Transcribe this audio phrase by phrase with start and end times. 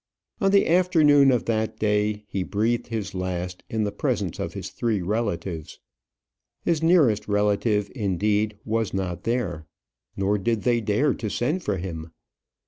[0.39, 4.71] On the afternoon of that day, he breathed his last in the presence of his
[4.71, 5.79] three relatives.
[6.65, 9.67] His nearest relative, indeed, was not there;
[10.17, 12.09] nor did they dare to send for him.